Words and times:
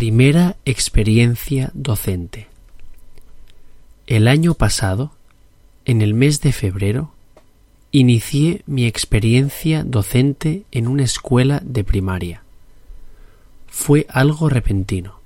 Primera 0.00 0.56
experiencia 0.64 1.70
docente. 1.74 2.46
El 4.06 4.28
año 4.28 4.54
pasado, 4.54 5.12
en 5.84 6.00
el 6.00 6.14
mes 6.14 6.40
de 6.40 6.52
febrero, 6.52 7.12
inicié 7.92 8.62
mi 8.64 8.86
experiencia 8.86 9.84
docente 9.84 10.62
en 10.72 10.88
una 10.88 11.02
escuela 11.02 11.60
de 11.62 11.84
primaria. 11.84 12.42
Fue 13.66 14.06
algo 14.08 14.48
repentino. 14.48 15.20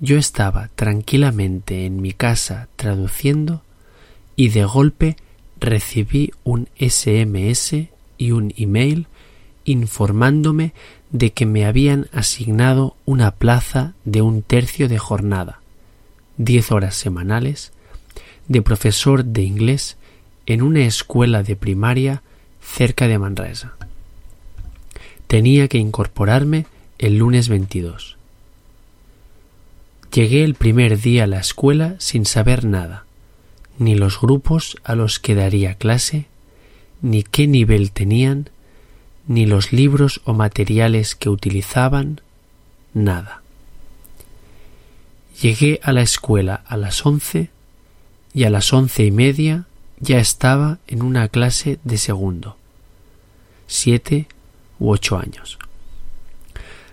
Yo 0.00 0.16
estaba 0.16 0.70
tranquilamente 0.74 1.84
en 1.84 2.00
mi 2.00 2.14
casa 2.14 2.68
traduciendo 2.76 3.60
y 4.36 4.48
de 4.48 4.64
golpe 4.64 5.16
recibí 5.60 6.32
un 6.44 6.70
SMS 6.78 7.88
y 8.16 8.30
un 8.30 8.54
email 8.56 9.06
informándome 9.66 10.72
de 11.10 11.32
que 11.32 11.46
me 11.46 11.66
habían 11.66 12.08
asignado 12.12 12.96
una 13.04 13.30
plaza 13.32 13.94
de 14.04 14.22
un 14.22 14.42
tercio 14.42 14.88
de 14.88 14.98
jornada, 14.98 15.60
diez 16.36 16.72
horas 16.72 16.94
semanales, 16.96 17.72
de 18.48 18.62
profesor 18.62 19.24
de 19.24 19.42
inglés 19.42 19.96
en 20.46 20.62
una 20.62 20.84
escuela 20.84 21.42
de 21.42 21.56
primaria 21.56 22.22
cerca 22.60 23.08
de 23.08 23.18
Manresa. 23.18 23.74
Tenía 25.26 25.68
que 25.68 25.78
incorporarme 25.78 26.66
el 26.98 27.18
lunes 27.18 27.48
22. 27.48 28.16
Llegué 30.12 30.44
el 30.44 30.54
primer 30.54 31.00
día 31.00 31.24
a 31.24 31.26
la 31.26 31.40
escuela 31.40 31.96
sin 31.98 32.24
saber 32.24 32.64
nada, 32.64 33.04
ni 33.78 33.94
los 33.94 34.20
grupos 34.20 34.78
a 34.84 34.94
los 34.94 35.18
que 35.18 35.34
daría 35.34 35.74
clase, 35.74 36.26
ni 37.02 37.22
qué 37.22 37.46
nivel 37.46 37.90
tenían, 37.90 38.48
ni 39.26 39.46
los 39.46 39.72
libros 39.72 40.20
o 40.24 40.34
materiales 40.34 41.14
que 41.14 41.28
utilizaban, 41.28 42.20
nada. 42.94 43.42
Llegué 45.40 45.80
a 45.82 45.92
la 45.92 46.02
escuela 46.02 46.62
a 46.66 46.76
las 46.76 47.04
once 47.04 47.50
y 48.32 48.44
a 48.44 48.50
las 48.50 48.72
once 48.72 49.04
y 49.04 49.10
media 49.10 49.66
ya 50.00 50.18
estaba 50.18 50.78
en 50.86 51.02
una 51.02 51.28
clase 51.28 51.78
de 51.84 51.98
segundo, 51.98 52.56
siete 53.66 54.26
u 54.78 54.90
ocho 54.90 55.18
años. 55.18 55.58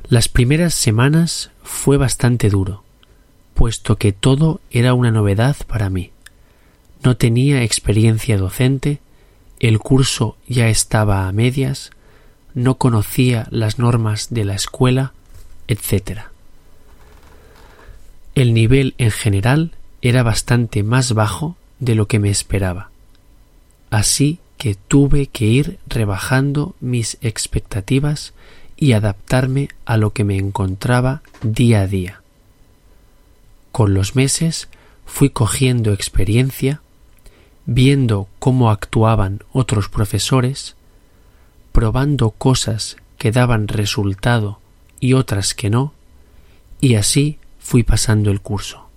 Las 0.07 0.27
primeras 0.27 0.73
semanas 0.73 1.51
fue 1.63 1.97
bastante 1.97 2.49
duro, 2.49 2.83
puesto 3.53 3.97
que 3.97 4.11
todo 4.11 4.59
era 4.71 4.93
una 4.93 5.11
novedad 5.11 5.55
para 5.67 5.89
mí. 5.89 6.11
No 7.03 7.17
tenía 7.17 7.63
experiencia 7.63 8.37
docente, 8.37 8.99
el 9.59 9.79
curso 9.79 10.37
ya 10.47 10.67
estaba 10.67 11.27
a 11.27 11.31
medias, 11.31 11.91
no 12.53 12.75
conocía 12.75 13.47
las 13.49 13.79
normas 13.79 14.27
de 14.29 14.45
la 14.45 14.55
escuela, 14.55 15.13
etc. 15.67 16.21
El 18.35 18.53
nivel 18.53 18.95
en 18.97 19.11
general 19.11 19.71
era 20.01 20.23
bastante 20.23 20.83
más 20.83 21.13
bajo 21.13 21.55
de 21.79 21.95
lo 21.95 22.07
que 22.07 22.19
me 22.19 22.29
esperaba, 22.29 22.89
así 23.89 24.39
que 24.57 24.75
tuve 24.75 25.27
que 25.27 25.45
ir 25.45 25.79
rebajando 25.87 26.75
mis 26.79 27.17
expectativas 27.21 28.33
y 28.77 28.93
adaptarme 28.93 29.69
a 29.85 29.97
lo 29.97 30.11
que 30.11 30.23
me 30.23 30.37
encontraba 30.37 31.21
día 31.41 31.81
a 31.81 31.87
día. 31.87 32.21
Con 33.71 33.93
los 33.93 34.15
meses 34.15 34.69
fui 35.05 35.29
cogiendo 35.29 35.93
experiencia, 35.93 36.81
viendo 37.65 38.27
cómo 38.39 38.71
actuaban 38.71 39.41
otros 39.51 39.89
profesores, 39.89 40.75
probando 41.83 42.29
cosas 42.31 42.95
que 43.17 43.33
daban 43.33 43.67
resultado 43.67 44.61
y 45.01 45.15
otras 45.15 45.53
que 45.53 45.69
no, 45.69 45.91
y 46.79 46.95
así 46.95 47.39
fui 47.59 47.83
pasando 47.83 48.31
el 48.31 48.39
curso. 48.39 48.87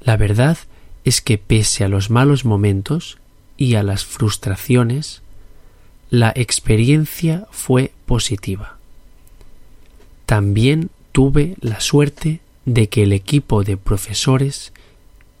La 0.00 0.16
verdad 0.16 0.58
es 1.04 1.20
que 1.20 1.38
pese 1.38 1.84
a 1.84 1.88
los 1.88 2.10
malos 2.10 2.44
momentos 2.44 3.18
y 3.56 3.76
a 3.76 3.84
las 3.84 4.04
frustraciones, 4.04 5.22
la 6.10 6.32
experiencia 6.34 7.46
fue 7.52 7.92
positiva. 8.06 8.76
También 10.26 10.90
tuve 11.12 11.54
la 11.60 11.78
suerte 11.78 12.40
de 12.64 12.88
que 12.88 13.04
el 13.04 13.12
equipo 13.12 13.62
de 13.62 13.76
profesores 13.76 14.72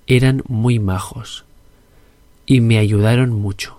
eran 0.06 0.44
muy 0.46 0.78
majos 0.78 1.44
y 2.46 2.60
me 2.60 2.78
ayudaron 2.78 3.32
mucho. 3.32 3.76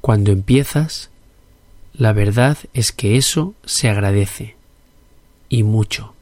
Cuando 0.00 0.32
empiezas, 0.32 1.11
la 1.92 2.12
verdad 2.12 2.58
es 2.74 2.92
que 2.92 3.16
eso 3.16 3.54
se 3.64 3.88
agradece, 3.88 4.56
y 5.48 5.62
mucho. 5.62 6.14